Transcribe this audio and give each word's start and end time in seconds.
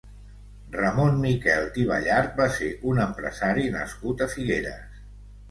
Ramon 0.75 1.19
Miquel 1.25 1.67
i 1.81 1.85
Ballart 1.89 2.33
va 2.41 2.49
ser 2.57 2.71
un 2.93 3.03
empresari 3.05 3.69
nascut 3.77 4.27
a 4.27 4.31
Figueres. 4.35 4.99